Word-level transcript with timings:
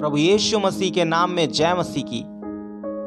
प्रभु 0.00 0.16
यीशु 0.16 0.58
मसीह 0.58 0.90
के 0.90 1.04
नाम 1.04 1.30
में 1.30 1.48
जय 1.48 1.74
मसीह 1.78 2.02
की। 2.02 2.24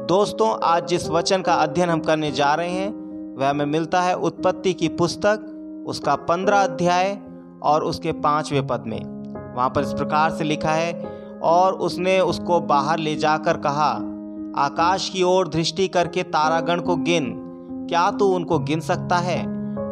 दोस्तों, 0.06 0.58
आज 0.64 0.86
जिस 0.86 1.08
वचन 1.08 1.42
का 1.42 1.54
अध्ययन 1.54 1.88
हम 1.88 2.00
करने 2.00 2.32
जा 2.32 2.54
रहे 2.54 2.70
हैं, 2.70 2.90
वह 3.38 3.50
हमें 3.50 3.66
मिलता 3.66 4.02
है 4.02 4.14
उत्पत्ति 4.14 4.72
की 4.72 4.88
पुस्तक, 4.88 5.84
उसका 5.86 6.14
पंद्रह 6.14 6.62
अध्याय 6.64 7.18
और 7.62 7.84
उसके 7.84 8.12
पाँचवें 8.12 8.66
पद 8.66 8.84
में। 8.86 9.00
वहाँ 9.56 9.70
पर 9.70 9.80
इस 9.80 9.92
प्रकार 9.92 10.30
से 10.30 10.44
लिखा 10.44 10.70
है, 10.70 11.04
और 11.42 11.72
उसने 11.72 12.20
उसको 12.20 12.60
बाहर 12.60 12.98
ले 12.98 13.16
जाकर 13.16 13.56
कहा, 13.56 13.90
आकाश 14.64 15.08
की 15.08 15.22
ओर 15.22 15.48
दृष्टि 15.48 15.88
करके 15.88 16.22
तारागण 16.22 16.80
को 16.80 16.96
गिन, 16.96 17.34
क्या 17.88 18.10
तू 18.10 18.24
उनको 18.24 18.58
गिन 18.58 18.80
सकता 18.80 19.16
है? 19.16 19.42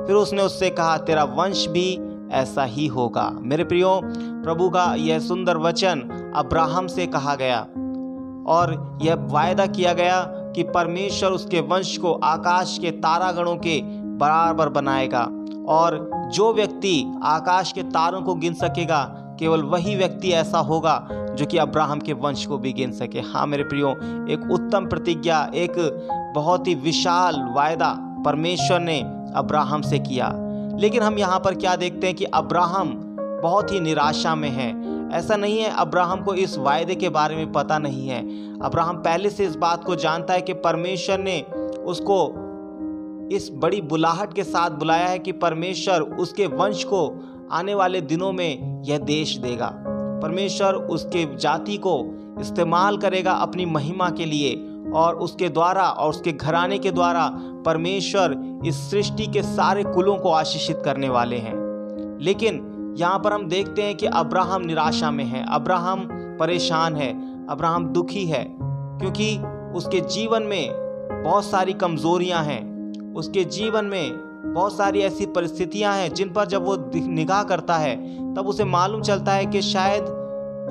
फिर 0.07 0.17
उसने 0.17 0.43
उससे 0.43 0.71
कहा, 0.71 0.97
तेरा 0.97 1.25
वंश 1.25 1.67
भी 1.67 2.01
ऐसा 2.33 2.65
ही 2.65 2.87
होगा। 2.87 3.31
मेरे 3.35 3.65
प्रियो, 3.65 4.01
प्रभु 4.45 4.71
का 4.71 4.95
यह 4.95 5.19
सुंदर 5.19 5.57
वचन 5.57 6.22
अब्राहम 6.37 6.87
से 6.87 7.07
कहा 7.07 7.35
गया। 7.35 7.67
और 8.47 8.99
यह 9.03 9.15
वायदा 9.15 9.67
किया 9.67 9.93
गया 9.93 10.21
कि 10.29 10.63
परमेश्वर 10.63 11.31
उसके 11.31 11.61
वंश 11.61 11.97
को 11.97 12.13
आकाश 12.13 12.79
के 12.81 12.91
तारागणों 12.91 13.57
के 13.57 13.83
बराबर 14.17 14.69
बनाएगा। 14.69 15.29
और 15.69 16.11
जो 16.33 16.53
व्यक्ति 16.53 17.21
आकाश 17.23 17.73
के 17.73 17.83
तारों 17.83 18.23
को 18.23 18.35
गिन 18.35 18.55
सकेगा, 18.55 19.19
केवल 19.39 19.63
वही 19.63 19.97
व्यक्ति 19.97 20.31
ऐसा 20.31 20.59
होगा 20.59 21.09
जो 21.13 21.47
कि 21.47 21.59
अब्राहम 21.59 21.99
के 21.99 22.13
वंश 22.13 22.47
को 22.47 22.59
भी 22.59 22.73
गिन 22.73 22.93
सके। 22.93 23.21
हाँ 23.21 23.47
मेरे 23.47 23.65
प्रियो, 23.65 23.89
एक 24.29 24.49
उत्तम 24.53 24.87
प्रतिज्ञा, 24.87 25.51
एक 25.55 26.07
बहुत 26.35 26.67
ही 26.67 26.75
विशाल 26.75 27.53
वायदा 27.57 28.23
परमेश्वर 28.25 28.81
ने 28.81 29.01
अब्राहम 29.35 29.83
से 29.83 29.99
किया। 29.99 30.33
लेकिन 30.79 31.03
हम 31.03 31.19
यहाँ 31.19 31.41
पर 31.41 31.55
क्या 31.55 31.77
देखते 31.77 32.07
हैं 32.07 32.17
कि 32.17 32.25
अब्राहम 32.25 33.17
बहुत 33.43 33.73
ही 33.73 33.81
निराशा 33.81 34.35
में 34.35 34.51
है। 34.51 34.92
ऐसा 35.13 35.37
नहीं 35.37 35.59
है, 35.59 35.71
अब्राहम 35.71 36.23
को 36.23 36.35
इस 36.35 36.59
वायदे 36.59 36.95
के 36.95 37.09
बारे 37.09 37.37
में 37.37 37.53
पता 37.53 37.79
नहीं 37.79 38.09
है। 38.09 38.21
अब्राहम 38.61 38.97
पहले 38.97 39.31
से 39.31 39.45
इस 39.45 39.57
बात 39.57 39.85
को 39.85 39.97
जानता 39.97 40.35
है 40.35 40.41
कि 40.41 40.53
परमेश्वर 40.53 41.19
ने 41.19 41.41
उसको 41.85 42.39
इस 43.33 43.51
बड़ी 43.55 43.81
बुलाहट 43.81 44.35
के 44.35 44.45
साथ 44.45 44.71
बुलाया 44.71 45.07
है 45.07 45.19
कि 45.19 45.33
परमेश्वर 45.33 46.01
उसके 46.01 46.47
वंश 46.47 46.85
को 46.85 47.29
आने 47.53 47.75
वाले 47.75 48.01
दिनों 48.01 48.33
में 48.33 48.83
यह 48.85 48.99
देश 48.99 49.37
देगा। 49.37 49.73
परमेश्वर 50.23 50.75
उसके 50.75 51.37
जाति 51.37 51.77
को 51.77 52.05
इस्तेमाल 52.41 52.97
करेगा 52.97 53.33
अपनी 53.33 53.67
महिमा 53.67 54.11
के 54.11 54.25
लिए 54.25 54.55
और 54.95 55.15
उसके 55.15 55.49
द्वारा 55.49 55.83
और 55.83 56.11
उसके 56.11 56.33
घराने 56.33 56.79
के 56.79 56.91
द्वारा 56.91 57.31
परमेश्वर 57.67 58.61
इस 58.67 58.91
सृष्टि 58.91 59.27
के 59.27 59.43
सारे 59.43 59.85
कुलों 59.85 60.17
को 60.17 60.31
आशीषित 60.31 60.83
करने 60.85 61.09
वाले 61.09 61.37
हैं। 61.37 61.63
लेकिन 62.21 62.72
यहाँ 62.99 63.19
पर 63.19 63.33
हम 63.33 63.47
देखते 63.49 63.83
हैं 63.83 63.95
कि 63.97 64.07
अब्राहम 64.07 64.63
निराशा 64.63 65.11
में 65.11 65.25
है। 65.25 65.45
अब्राहम 65.49 66.09
परेशान 66.41 66.97
है। 66.97 67.11
अब्राहम 67.47 67.87
दुखी 67.87 68.25
है, 68.27 68.45
क्योंकि 68.51 69.37
उसके 69.77 70.01
जीवन 70.09 70.43
में 70.43 71.23
बहुत 71.25 71.45
सारी 71.45 71.73
कमज़ोरियाँ 71.73 72.43
हैं। 72.45 73.15
उसके 73.15 73.45
जीवन 73.47 73.85
में 73.85 74.53
बहुत 74.55 74.77
सारी 74.77 75.01
ऐसी 75.01 75.27
परिस्थितियाँ 75.27 75.95
हैं, 75.97 76.13
जिन 76.15 76.33
पर 76.33 76.47
जब 76.47 76.65
वो 76.65 76.77
निगाह 76.95 77.43
करता 77.43 77.77
है, 77.77 77.95
तब 78.35 78.47
उसे 78.47 78.65
मालूम 78.65 79.03
चलता 79.03 79.33
है 79.33 79.47
कि 79.47 79.63
शायद 79.63 80.05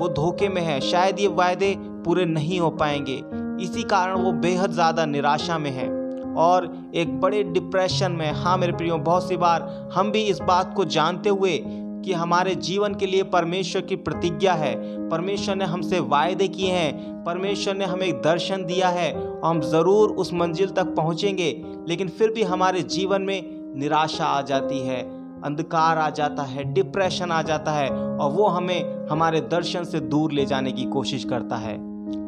वो 0.00 0.08
धोखे 0.08 0.48
में 0.48 0.62
है, 0.62 0.80
शायद 0.80 1.20
ये 1.20 1.28
वायदे 1.28 1.74
पूरे 1.78 2.24
नहीं 2.24 2.60
हो 2.60 2.70
पाएँगे। 2.72 3.22
इसी 3.64 3.82
कारण 3.82 4.22
वो 4.22 4.32
बेहद 4.32 4.72
ज़्यादा 4.72 5.04
निराशा 5.06 5.58
में 5.58 5.70
है 5.70 5.88
और 6.36 6.70
एक 6.94 7.20
बड़े 7.20 7.42
डिप्रेशन 7.44 8.12
में 8.12 8.30
हाँ 8.34 8.56
मेरे 8.58 8.72
प्रियो, 8.72 8.96
बहुत 8.98 9.28
सी 9.28 9.36
बार 9.36 9.90
हम 9.94 10.10
भी 10.10 10.22
इस 10.22 10.40
बात 10.40 10.72
को 10.76 10.84
जानते 10.86 11.28
हुए 11.28 11.58
कि 12.02 12.12
हमारे 12.12 12.54
जीवन 12.54 12.94
के 12.94 13.06
लिए 13.06 13.22
परमेश्वर 13.22 13.82
की 13.82 13.96
प्रतिज्ञा 13.96 14.52
है। 14.52 14.74
परमेश्वर 15.08 15.56
ने 15.56 15.64
हमसे 15.64 16.00
वायदे 16.00 16.48
किए 16.48 16.70
हैं। 16.70 17.24
परमेश्वर 17.24 17.74
ने 17.74 17.84
हमें 17.84 18.06
एक 18.06 18.20
दर्शन 18.22 18.64
दिया 18.64 18.88
है 18.88 19.12
और 19.12 19.44
हम 19.44 19.60
ज़रूर 19.60 20.10
उस 20.10 20.32
मंजिल 20.34 20.70
तक 20.70 20.94
पहुँचेंगे, 20.94 21.50
लेकिन 21.88 22.08
फिर 22.08 22.30
भी 22.30 22.42
हमारे 22.42 22.82
जीवन 22.82 23.22
में 23.22 23.42
निराशा 23.76 24.24
आ 24.24 24.42
जाती 24.42 24.78
है, 24.78 25.00
अंधकार 25.44 25.98
आ 25.98 26.10
जाता 26.10 26.42
है, 26.42 26.64
डिप्रेशन 26.72 27.30
आ 27.30 27.40
जाता 27.42 27.72
है 27.72 27.88
और 27.90 28.30
वो 28.30 28.46
हमें 28.46 29.08
हमारे 29.08 29.40
दर्शन 29.40 29.84
से 29.84 30.00
दूर 30.00 30.32
ले 30.32 30.44
जाने 30.46 30.72
की 30.72 30.84
कोशिश 30.84 31.24
करता 31.24 31.56
है। 31.56 31.76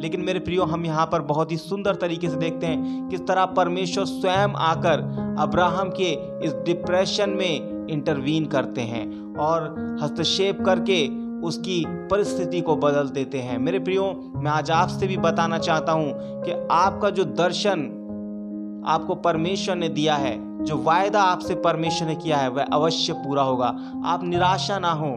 लेकिन 0.00 0.21
मेरे 0.21 0.38
प्रियो, 0.38 0.65
हम 0.65 0.84
यहाँ 0.87 1.06
पर 1.06 1.22
बहुत 1.22 1.53
ही 1.53 1.56
सुंदर 1.56 1.94
तरीके 1.94 2.28
से 2.28 2.37
देखते 2.37 2.66
हैं 2.66 3.09
किस 3.09 3.21
तरह 3.21 3.44
परमेश्वर 3.47 4.04
स्वयं 4.04 4.54
आकर 4.62 5.00
अब्राहम 5.41 5.91
के 6.00 6.10
इस 6.47 6.54
डिप्रेशन 6.66 7.31
में 7.31 7.73
इंटरवीन 7.91 8.47
करते 8.47 8.81
हैं 8.81 9.37
और 9.37 9.77
हस्तक्षेप 10.03 10.65
करके 10.65 11.25
उसकी 11.41 11.84
परिस्थिति 11.89 12.61
को 12.61 12.77
बदल 12.77 13.09
देते 13.09 13.39
हैं। 13.39 13.59
मेरे 13.59 13.78
प्रियो, 13.78 14.33
मैं 14.37 14.50
आज 14.50 14.71
आपसे 14.71 15.06
भी 15.06 15.17
बताना 15.17 15.59
चाहता 15.59 15.93
हूँ 15.93 16.12
कि 16.17 16.69
आपका 16.71 17.11
जो 17.11 17.25
दर्शन 17.25 18.00
आपको 18.87 19.15
परमेश्वर 19.15 19.77
ने 19.77 19.89
दिया 19.89 20.15
है, 20.15 20.65
जो 20.65 20.83
वायदा 20.83 21.22
आपसे 21.22 21.55
परमेश्वर 21.55 22.09
ने 22.09 22.15
किया 22.15 22.37
है, 22.37 22.49
वह 22.49 22.65
अवश्य 22.72 23.12
पूरा 23.12 23.43
होगा। 23.43 23.67
आप 24.05 24.21
निराशा 24.25 24.78
ना 24.78 24.93
हो। 24.93 25.11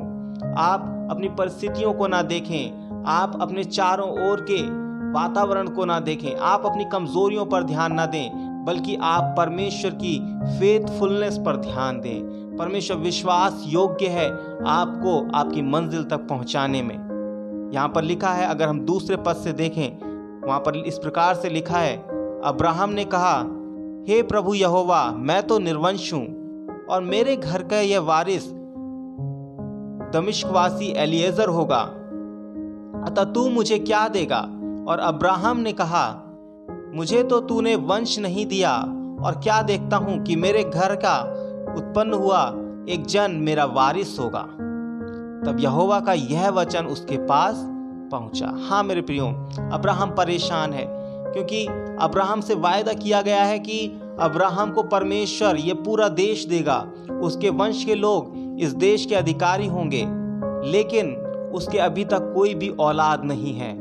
आप 0.57 1.07
अपनी 1.11 1.29
परिस्थितियों 1.29 1.93
को 1.93 2.07
ना 2.07 2.21
देखें। 2.21 2.87
आप 3.05 3.37
अपने 3.41 3.63
चारों 3.63 4.29
ओर 4.29 4.45
के 4.51 4.87
वातावरण 5.11 5.67
को 5.67 5.85
ना 5.85 5.99
देखें। 5.99 6.35
आप 6.35 6.65
अपनी 6.65 6.85
कमजोरियों 6.85 7.45
पर 7.45 7.63
ध्यान 7.63 7.93
ना 7.93 8.05
दें, 8.05 8.47
बल्कि 8.65 8.95
आप 8.95 9.35
परमेश्वर 9.37 9.91
की 9.91 10.19
फेथफुलनेस 10.59 11.37
पर 11.37 11.55
ध्यान 11.55 11.99
दें। 11.99 12.36
परमेश्वर 12.59 12.97
विश्वास 12.97 13.63
योग्य 13.67 14.07
है 14.07 14.29
आपको 14.67 15.31
आपकी 15.35 15.61
मंजिल 15.61 16.03
तक 16.03 16.17
पहुँचाने 16.17 16.81
में। 16.81 17.71
यहाँ 17.73 17.89
पर 17.89 18.03
लिखा 18.03 18.29
है, 18.29 18.47
अगर 18.47 18.67
हम 18.67 18.79
दूसरे 18.79 19.17
पद 19.17 19.33
से 19.33 19.53
देखें, 19.53 19.99
वहाँ 20.47 20.59
पर 20.59 20.75
इस 20.75 20.97
प्रकार 20.97 21.35
से 21.35 21.49
लिखा 21.49 21.77
है, 21.77 21.97
अब्राहम 22.43 22.89
ने 22.89 23.05
कहा, 23.05 23.37
हे 24.09 24.21
प्रभु 24.21 24.53
यहोवा, 24.53 25.11
मैं 25.11 25.47
तो 25.47 25.59
निर्वंश 25.59 26.13
हूँ, 26.13 26.25
और 26.89 27.01
मेरे 27.01 27.35
घर 27.35 27.63
का 27.63 27.79
यह 27.79 27.99
वारिस 27.99 28.51
दमिश्कवासी 30.13 30.93
एलिएजर 30.97 31.47
होगा। 31.47 31.81
अतः 33.07 33.23
तू 33.23 33.49
मुझे 33.49 33.79
क्या 33.79 34.07
देगा? 34.07 34.39
और 34.87 34.99
अब्राहम 34.99 35.57
ने 35.57 35.73
कहा, 35.73 36.23
मुझे 36.95 37.23
तो 37.23 37.39
तूने 37.39 37.75
वंश 37.75 38.19
नहीं 38.19 38.45
दिया, 38.45 38.77
और 39.23 39.39
क्या 39.43 39.61
देखता 39.61 39.97
हूँ 39.97 40.23
कि 40.23 40.35
मेरे 40.35 40.63
घर 40.63 40.95
का 40.95 41.43
उत्पन्न 41.97 42.13
हुआ, 42.13 42.41
एक 42.89 43.05
जन 43.05 43.31
मेरा 43.41 43.63
वारिस 43.65 44.19
होगा। 44.19 44.41
तब 45.43 45.57
यहोवा 45.59 45.99
का 45.99 46.13
यह 46.13 46.49
वचन 46.49 46.85
उसके 46.85 47.17
पास 47.17 47.63
पहुँचा। 48.11 48.51
हाँ 48.65 48.83
मेरे 48.83 49.01
प्रियो, 49.01 49.25
अब्राहम 49.73 50.09
परेशान 50.09 50.73
है, 50.73 50.85
क्योंकि 51.33 51.65
अब्राहम 52.01 52.41
से 52.41 52.55
वायदा 52.55 52.93
किया 52.93 53.21
गया 53.21 53.43
है 53.43 53.57
कि 53.59 53.79
अब्राहम 54.19 54.71
को 54.71 54.83
परमेश्वर, 54.83 55.55
ये 55.55 55.73
पूरा 55.79 56.07
देश 56.09 56.45
देगा। 56.45 56.77
उसके 57.23 57.49
वंश 57.49 57.83
के 57.83 57.95
लोग 57.95 58.59
इस 58.59 58.73
देश 58.75 59.05
के 59.05 59.15
अधिकारी 59.15 59.67
होंगे, 59.67 60.03
लेकिन 60.71 61.11
उसके 61.55 61.77
अभी 61.77 62.05
तक 62.05 62.31
कोई 62.35 62.53
भी 62.53 62.69
औलाद 62.79 63.25
नहीं 63.25 63.53
है। 63.53 63.73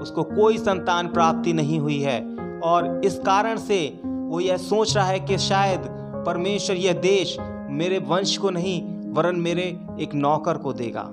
उसको 0.00 0.22
कोई 0.22 0.58
संतान 0.58 1.08
प्राप्ति 1.08 1.52
नहीं 1.52 1.80
हुई 1.80 2.00
है, 2.00 2.18
और 2.64 3.00
इस 3.04 3.18
कारण 3.18 3.56
से 3.58 4.00
वो 4.04 4.40
यह 4.40 4.56
सोच 4.56 4.96
रहा 4.96 5.06
है 5.06 5.20
कि 5.20 5.38
शायद 5.38 5.88
परमेश्वर 6.26 6.76
यह 6.76 6.92
देश 6.92 7.36
मेरे 7.70 7.98
वंश 7.98 8.36
को 8.36 8.50
नहीं, 8.50 8.82
वरन 9.12 9.36
मेरे 9.36 9.80
एक 10.00 10.14
नौकर 10.14 10.56
को 10.56 10.72
देगा। 10.72 11.12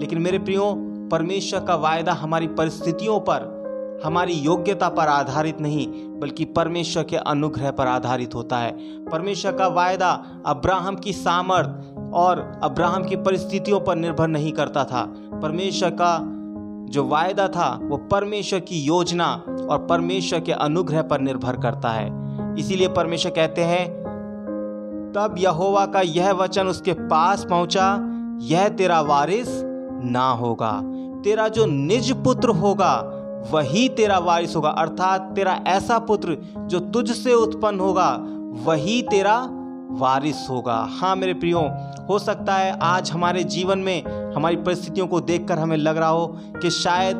लेकिन 0.00 0.18
मेरे 0.18 0.38
प्रियो, 0.38 0.74
परमेश्वर 1.10 1.60
का 1.60 1.74
वायदा 1.74 2.12
हमारी 2.12 2.46
परिस्थितियों 2.46 3.20
पर, 3.20 3.60
हमारी 4.04 4.32
योग्यता 4.32 4.88
पर 4.88 5.08
आधारित 5.08 5.60
नहीं, 5.60 5.86
बल्कि 6.20 6.44
परमेश्वर 6.44 7.02
के 7.02 7.16
अनुग्रह 7.16 7.70
पर 7.70 7.86
आधारित 7.86 8.34
होता 8.34 8.58
है। 8.58 8.72
परमेश्वर 9.04 9.52
का 9.52 9.68
वायदा 9.68 10.26
अब्राहम 10.46 10.96
की 10.96 11.12
सामर्थ 11.12 11.98
और 12.14 12.60
अब्राहम 12.62 13.04
की 13.04 13.16
परिस्थितियों 13.16 13.80
पर 13.80 13.96
निर्भर 13.96 14.28
नहीं 14.28 14.52
करता 14.52 14.84
था। 14.84 15.02
परमेश्वर 15.42 15.90
का 15.90 16.20
जो 16.90 17.04
वायदा 17.04 17.48
था, 17.48 17.80
वो 17.82 17.96
परमेश्वर 17.96 18.60
की 18.60 18.80
योजना 18.80 19.42
और 19.70 19.86
परमेश्वर 19.90 20.40
के 20.40 20.52
अनुग्रह 20.52 21.02
पर 21.02 21.20
निर्भर 21.20 21.56
करता 21.56 21.88
है। 21.88 22.20
इसीलिए 22.58 22.88
परमेश्वर 22.88 23.32
कहते 23.32 23.64
हैं 23.64 23.99
तब 25.14 25.34
यहोवा 25.38 25.84
का 25.86 26.00
यह 26.00 26.32
वचन 26.32 26.66
उसके 26.66 26.92
पास 26.92 27.44
पहुँचा, 27.44 27.86
यह 28.42 28.68
तेरा 28.68 29.00
वारिस 29.00 29.48
ना 30.04 30.28
होगा, 30.30 30.72
तेरा 31.24 31.48
जो 31.48 31.66
निज 31.66 32.12
पुत्र 32.24 32.48
होगा, 32.48 32.92
वही 33.52 33.88
तेरा 33.88 34.18
वारिस 34.18 34.56
होगा। 34.56 34.68
अर्थात 34.68 35.32
तेरा 35.34 35.58
ऐसा 35.66 35.98
पुत्र 35.98 36.36
जो 36.66 36.80
तुझसे 36.80 37.34
उत्पन्न 37.34 37.80
होगा, 37.80 38.10
वही 38.66 39.00
तेरा 39.02 39.36
वारिस 40.00 40.48
होगा। 40.50 40.76
हाँ 40.90 41.14
मेरे 41.16 41.34
प्रियो, 41.34 41.60
हो 42.08 42.18
सकता 42.18 42.54
है 42.54 42.78
आज 42.82 43.10
हमारे 43.10 43.44
जीवन 43.44 43.78
में 43.78 44.32
हमारी 44.34 44.56
परिस्थितियों 44.56 45.06
को 45.06 45.20
देखकर 45.20 45.58
हमें 45.58 45.76
लग 45.76 45.96
रहा 45.96 46.08
हो 46.08 46.26
कि 46.62 46.70
शायद 46.70 47.16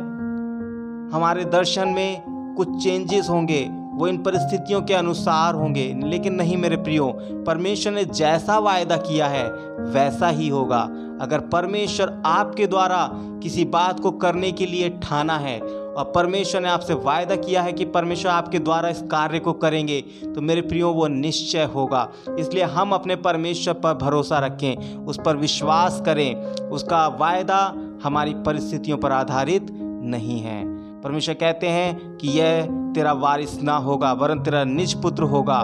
हमारे 1.15 1.45
दर्शन 1.45 1.89
में 1.89 2.55
कुछ 2.57 2.83
चेंजेस 2.83 3.29
होंगे 3.31 3.69
वो 4.00 4.06
इन 4.08 4.23
परिस्थितियों 4.23 4.81
के 4.82 4.94
अनुसार 4.94 5.55
होंगे, 5.55 5.87
लेकिन 6.05 6.35
नहीं 6.35 6.56
मेरे 6.56 6.76
प्रियो, 6.76 7.12
परमेश्वर 7.47 7.93
ने 7.93 8.05
जैसा 8.05 8.58
वायदा 8.58 8.97
किया 8.99 9.26
है, 9.26 9.44
वैसा 9.87 10.29
ही 10.29 10.49
होगा। 10.49 10.81
अगर 11.20 11.41
परमेश्वर 11.49 12.23
आपके 12.26 12.67
द्वारा 12.67 13.08
किसी 13.43 13.64
बात 13.64 14.00
को 14.00 14.11
करने 14.11 14.52
के 14.52 14.67
लिए 14.67 14.88
ठाना 15.02 15.37
है, 15.38 15.61
और 15.61 16.11
परमेश्वर 16.14 16.61
ने 16.61 16.69
आपसे 16.69 16.94
वायदा 16.94 17.37
किया 17.37 17.62
है 17.62 17.73
कि 17.73 17.85
परमेश्वर 17.85 18.31
आपके 18.32 18.58
द्वारा 18.58 18.88
इस 18.88 19.02
कार्य 19.02 19.38
को 19.38 19.52
करेंगे 19.55 20.00
तो 20.25 20.41
मेरे 20.41 20.61
प्रियो, 20.61 20.91
वो 20.91 21.06
निश्चय 21.06 21.64
होगा। 21.64 22.08
इसलिए 22.38 22.64
हम 22.64 22.93
अपने 22.93 23.17
परमेश्वर 23.19 23.75
पर 23.75 23.94
भरोसा 23.94 24.38
रखें, 24.38 24.96
उस 24.96 25.20
पर 25.26 25.37
विश्वास 25.37 26.03
करें। 26.06 26.35
उसका 26.70 27.06
वायदा 27.20 27.62
हमारी 28.05 28.35
परिस्थितियों 28.46 28.99
पर 28.99 29.12
आधारित 29.12 29.67
नहीं 29.70 30.41
है। 30.41 30.62
परमेश्वर 31.03 31.35
कहते 31.35 31.67
हैं 31.67 32.17
कि 32.17 32.29
यह 32.31 32.67
तेरा 32.95 33.13
वारिस 33.13 33.63
ना 33.63 33.77
होगा, 33.77 34.13
वरन 34.13 34.39
तेरा 34.39 34.65
निज 34.65 35.03
पुत्र 35.03 35.23
होगा। 35.23 35.63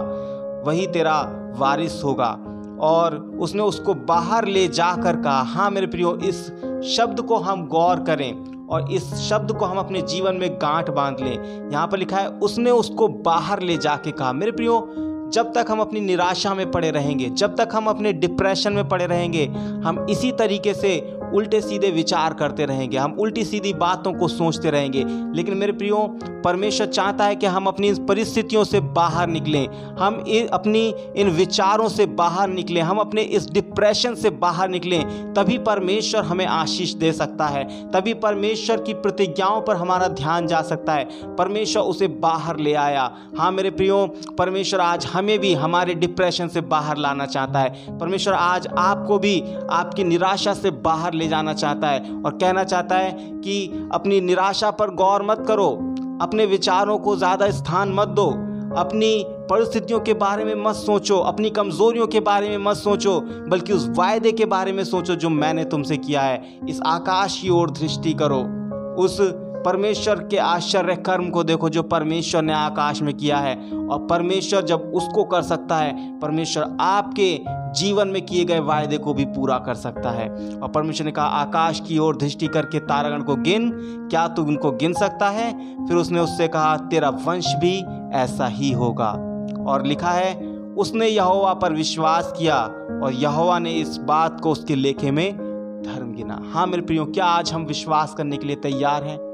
वही 0.66 0.86
तेरा 0.86 1.20
वारिस 1.56 2.04
होगा। 2.04 2.38
और 2.80 3.16
उसने 3.40 3.62
उसको 3.62 3.94
बाहर 3.94 4.44
ले 4.44 4.68
जाकर 4.68 5.16
कहा 5.16 5.42
हाँ 5.42 5.70
मेरे 5.70 5.86
प्रियो, 5.86 6.16
इस 6.16 6.46
शब्द 6.96 7.20
को 7.20 7.36
हम 7.36 7.66
गौर 7.66 8.00
करें 8.00 8.66
और 8.66 8.92
इस 8.92 9.14
शब्द 9.14 9.52
को 9.52 9.64
हम 9.64 9.78
अपने 9.78 10.02
जीवन 10.02 10.34
में 10.34 10.54
गांठ 10.56 10.90
बाँध 10.90 11.16
लें। 11.20 11.70
यहाँ 11.70 11.86
पर 11.86 11.98
लिखा 11.98 12.16
है, 12.16 12.28
उसने 12.28 12.70
उसको 12.70 13.08
बाहर 13.08 13.62
ले 13.62 13.76
जाके 13.76 14.10
कहा, 14.10 14.32
मेरे 14.32 14.52
प्रियो, 14.52 14.94
जब 15.26 15.52
तक 15.54 15.66
हम 15.70 15.80
अपनी 15.80 16.00
निराशा 16.00 16.54
में 16.54 16.70
पड़े 16.70 16.90
रहेंगे, 16.90 17.30
जब 17.30 17.56
तक 17.56 17.68
हम 17.72 17.86
अपने 17.86 18.12
डिप्रेशन 18.12 18.72
में 18.72 18.88
पड़े 18.88 19.06
रहेंगे, 19.06 19.46
हम 19.84 20.06
इसी 20.10 20.32
तरीके 20.32 20.74
से 20.74 21.20
उल्टे 21.36 21.60
सीधे 21.60 21.90
विचार 21.90 22.34
करते 22.34 22.64
रहेंगे, 22.64 22.96
हम 22.96 23.16
उल्टी 23.18 23.44
सीधी 23.44 23.72
बातों 23.74 24.12
को 24.12 24.28
सोचते 24.28 24.70
रहेंगे। 24.70 25.04
लेकिन 25.36 25.56
मेरे 25.56 25.72
प्रियो, 25.72 26.18
परमेश्वर 26.44 26.86
चाहता 26.86 27.24
है 27.24 27.36
कि 27.36 27.46
हम 27.46 27.66
अपनी 27.66 27.92
परिस्थितियों 28.08 28.64
से 28.64 28.80
बाहर 28.80 29.26
निकलें। 29.28 29.68
हम 29.96 30.14
अपनी 30.52 30.94
इन 31.16 31.30
विचारों 31.30 31.88
से 31.88 32.06
बाहर 32.06 32.48
निकलें। 32.48 32.80
हम 32.82 32.98
अपने 32.98 33.22
इस 33.22 33.50
डिप्रेशन 33.50 34.14
से 34.14 34.30
बाहर 34.30 34.68
निकलें, 34.68 35.34
तभी 35.34 35.58
परमेश्वर 35.58 36.22
हमें 36.22 36.46
आशीष 36.46 36.92
दे 36.94 37.12
सकता 37.12 37.46
है। 37.46 37.90
तभी 37.90 38.14
परमेश्वर 38.14 38.82
की 38.82 38.94
प्रतिज्ञाओं 38.94 39.60
पर 39.62 39.76
हमारा 39.76 40.08
ध्यान 40.08 40.46
जा 40.46 40.62
सकता 40.62 40.92
है। 40.92 41.04
परमेश्वर 41.36 41.82
उसे 41.82 42.08
बाहर 42.08 42.58
ले 42.58 42.74
आया। 42.74 43.10
हाँ 43.38 43.50
मेरे 43.52 43.70
प्रियो, 43.70 44.06
परमेश्वर 44.38 44.80
आज 44.80 45.06
हमें 45.06 45.38
भी 45.38 45.54
हमारे 45.54 45.94
डिप्रेशन 45.94 46.48
से 46.48 46.60
बाहर 46.60 46.96
लाना 46.96 47.26
चाहता 47.26 47.58
है। 47.58 47.98
परमेश्वर 47.98 48.34
आज 48.34 48.66
आपको 48.78 49.18
भी 49.18 49.42
आपकी 49.70 50.04
निराशा 50.04 50.54
से 50.54 50.70
बाहर 50.70 51.14
ले 51.26 51.30
जाना 51.30 51.52
चाहता 51.52 51.88
है 51.88 52.22
और 52.22 52.30
कहना 52.32 52.64
चाहता 52.64 52.96
है 52.96 53.12
कि 53.40 53.88
अपनी 53.92 54.20
निराशा 54.20 54.70
पर 54.70 54.90
गौर 54.90 55.22
मत 55.22 55.44
करो, 55.48 55.68
अपने 56.22 56.46
विचारों 56.46 56.98
को 56.98 57.16
ज़्यादा 57.16 57.50
स्थान 57.50 57.92
मत 57.92 58.08
दो, 58.08 58.26
अपनी 58.76 59.24
परिस्थितियों 59.50 60.00
के 60.00 60.14
बारे 60.14 60.44
में 60.44 60.54
मत 60.54 60.74
सोचो, 60.74 61.18
अपनी 61.18 61.50
कमज़ोरियों 61.50 62.06
के 62.06 62.20
बारे 62.20 62.48
में 62.48 62.58
मत 62.58 62.76
सोचो, 62.76 63.20
बल्कि 63.48 63.72
उस 63.72 63.88
वायदे 63.88 64.32
के 64.32 64.44
बारे 64.44 64.72
में 64.72 64.84
सोचो 64.84 65.14
जो 65.14 65.28
मैंने 65.28 65.64
तुमसे 65.64 65.96
किया 65.96 66.22
है। 66.22 66.58
इस 66.68 66.80
आकाश 66.86 67.40
की 67.42 67.48
ओर 67.48 67.70
दृष्टि 67.70 68.12
करो, 68.12 68.40
उस 69.04 69.20
परमेश्वर 69.62 70.14
के 70.14 70.36
आश्चर्य 70.36 70.96
कर्म 70.96 71.30
को 71.30 71.44
देखो 71.44 71.68
जो 71.68 71.82
परमेश्वर 71.82 72.42
ने 72.42 72.52
आकाश 72.52 73.02
में 73.02 73.14
किया 73.14 73.38
है। 73.38 73.54
और 73.72 74.06
परमेश्वर 74.06 74.62
जब 74.62 74.92
उसको 74.94 75.24
कर 75.24 75.42
सकता 75.42 75.76
है, 75.76 76.20
परमेश्वर 76.20 76.76
आपके 76.80 77.40
जीवन 77.72 78.08
में 78.08 78.26
किए 78.26 78.44
गए 78.44 78.58
वायदे 78.58 78.98
को 78.98 79.14
भी 79.14 79.24
पूरा 79.24 79.58
कर 79.58 79.74
सकता 79.74 80.10
है। 80.10 80.28
और 80.58 80.68
परमेश्वर 80.68 81.06
ने 81.06 81.12
कहा, 81.12 81.26
आकाश 81.26 81.80
की 81.80 81.98
ओर 81.98 82.16
दृष्टि 82.16 82.46
करके 82.46 82.78
तारागण 82.78 83.22
को 83.22 83.36
गिन, 83.36 83.72
क्या 84.10 84.28
तू 84.28 84.42
उनको 84.42 84.70
गिन 84.70 84.92
सकता 84.92 85.28
है? 85.28 85.76
फिर 85.86 85.96
उसने 85.96 86.20
उससे 86.20 86.48
कहा, 86.48 86.76
तेरा 86.76 87.08
वंश 87.08 87.54
भी 87.54 87.84
ऐसा 88.12 88.46
ही 88.46 88.72
होगा। 88.72 89.10
और 89.66 89.86
लिखा 89.86 90.10
है, 90.10 90.46
उसने 90.78 91.06
यहोवा 91.06 91.54
पर 91.54 91.72
विश्वास 91.72 92.34
किया 92.38 92.56
और 93.04 93.10
यहोवा 93.12 93.58
ने 93.58 93.72
इस 93.72 93.96
बात 93.96 94.40
को 94.40 94.50
उसके 94.50 94.74
लेखे 94.74 95.10
में 95.10 95.46
धर्म 95.86 96.12
गिना। 96.12 96.42
हाँ 96.54 96.66
मेरे 96.66 96.82
प्रियो, 96.82 97.04
क्या 97.04 97.24
आज 97.24 97.52
हम 97.52 97.62
विश्वास 97.62 98.14
करने 98.14 98.36
के 98.36 98.46
लिए 98.46 98.56
तैयार 98.56 99.04
हैं? 99.04 99.25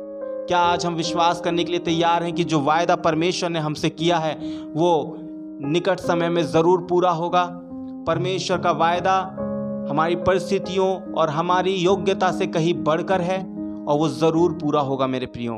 क्या 0.52 0.60
आज 0.60 0.86
हम 0.86 0.94
विश्वास 0.94 1.40
करने 1.40 1.64
के 1.64 1.70
लिए 1.70 1.80
तैयार 1.80 2.22
हैं 2.22 2.32
कि 2.32 2.44
जो 2.44 2.60
वायदा 2.60 2.96
परमेश्वर 2.96 3.50
ने 3.50 3.58
हमसे 3.58 3.90
किया 3.90 4.18
है, 4.18 4.34
वो 4.74 5.16
निकट 5.62 6.00
समय 6.00 6.28
में 6.28 6.42
ज़रूर 6.46 6.86
पूरा 6.90 7.10
होगा? 7.10 7.44
परमेश्वर 8.06 8.58
का 8.58 8.70
वायदा 8.72 9.14
हमारी 9.90 10.16
परिस्थितियों 10.16 11.12
और 11.12 11.30
हमारी 11.30 11.74
योग्यता 11.74 12.30
से 12.32 12.46
कहीं 12.46 12.74
बढ़कर 12.74 13.20
है 13.20 13.38
और 13.84 13.98
वो 13.98 14.08
ज़रूर 14.08 14.52
पूरा 14.52 14.80
होगा 14.80 15.06
मेरे 15.06 15.26
प्रियो। 15.26 15.54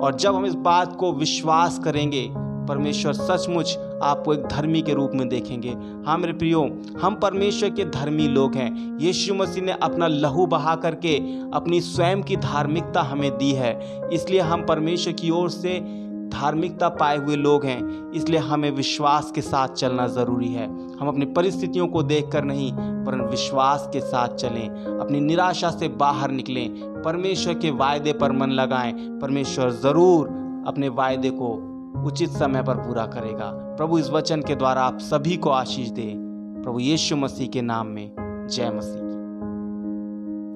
और 0.00 0.14
जब 0.14 0.34
हम 0.34 0.46
इस 0.46 0.54
बात 0.54 0.96
को 0.96 1.12
विश्वास 1.12 1.78
करेंगे 1.78 2.28
परमेश्वर 2.68 3.12
सचमुच 3.12 3.76
आपको 4.02 4.34
एक 4.34 4.46
धर्मी 4.46 4.82
के 4.82 4.94
रूप 4.94 5.10
में 5.14 5.28
देखेंगे। 5.28 5.74
हाँ 6.06 6.18
मेरे 6.18 6.32
प्रियो, 6.32 6.62
हम 7.02 7.14
परमेश्वर 7.14 7.70
के 7.70 7.84
धर्मी 7.84 8.28
लोग 8.28 8.54
हैं। 8.54 8.98
यीशु 8.98 9.34
मसीह 9.34 9.64
ने 9.64 9.72
अपना 9.72 10.06
लहू 10.06 10.46
बहा 10.46 10.74
करके 10.76 11.16
अपनी 11.50 11.80
स्वयं 11.80 12.22
की 12.22 12.36
धार्मिकता 12.36 13.02
हमें 13.02 13.30
दी 13.38 13.50
है। 13.52 14.00
इसलिए 14.12 14.40
हम 14.40 14.66
परमेश्वर 14.66 15.12
की 15.12 15.30
ओर 15.30 15.50
से 15.50 16.04
धार्मिकता 16.24 16.88
पाए 16.88 17.16
हुए 17.16 17.36
लोग 17.36 17.64
हैं। 17.64 18.12
इसलिए 18.12 18.40
हमें 18.40 18.70
विश्वास 18.70 19.32
के 19.34 19.40
साथ 19.40 19.68
चलना 19.68 20.06
ज़रूरी 20.06 20.48
है। 20.48 20.66
हम 20.96 21.08
अपनी 21.08 21.24
परिस्थितियों 21.24 21.86
को 21.86 22.02
देखकर 22.02 22.44
नहीं, 22.44 22.72
पर 22.72 23.20
विश्वास 23.30 23.88
के 23.92 24.00
साथ 24.00 24.28
चलें। 24.28 24.68
अपनी 24.98 25.20
निराशा 25.20 25.70
से 25.70 25.88
बाहर 25.88 26.30
निकलें। 26.30 27.02
परमेश्वर 27.02 27.54
के 27.54 27.70
वायदे 27.70 28.12
पर 28.12 28.32
मन 28.32 28.50
लगाएँ। 28.50 28.92
परमेश्वर 28.92 29.70
ज़रूर 29.70 30.26
अपने 30.66 30.88
वायदे 30.88 31.30
को 31.30 31.73
उचित 32.04 32.30
समय 32.30 32.62
पर 32.62 32.76
पूरा 32.76 33.06
करेगा। 33.06 33.50
प्रभु 33.76 33.98
इस 33.98 34.10
वचन 34.10 34.40
के 34.40 34.54
द्वारा 34.54 34.82
आप 34.82 34.98
सभी 34.98 35.36
को 35.36 35.50
आशीष 35.50 35.88
दे। 35.88 36.14
प्रभु 36.62 36.78
यीशु 36.78 37.16
मसीह 37.16 37.48
के 37.48 37.62
नाम 37.62 37.86
में। 37.86 38.12
जय 38.50 38.70
मसीह। 38.70 39.03